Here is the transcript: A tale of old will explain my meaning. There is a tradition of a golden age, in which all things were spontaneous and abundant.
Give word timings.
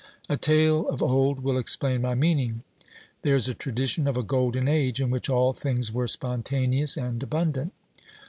A 0.27 0.35
tale 0.35 0.89
of 0.89 1.03
old 1.03 1.41
will 1.41 1.59
explain 1.59 2.01
my 2.01 2.15
meaning. 2.15 2.63
There 3.21 3.35
is 3.35 3.47
a 3.47 3.53
tradition 3.53 4.07
of 4.07 4.17
a 4.17 4.23
golden 4.23 4.67
age, 4.67 4.99
in 4.99 5.11
which 5.11 5.29
all 5.29 5.53
things 5.53 5.91
were 5.91 6.07
spontaneous 6.07 6.97
and 6.97 7.21
abundant. 7.21 7.71